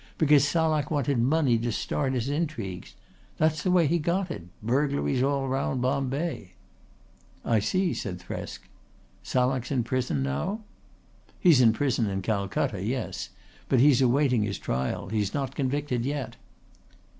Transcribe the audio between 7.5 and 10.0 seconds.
see," said Thresk. "Salak's in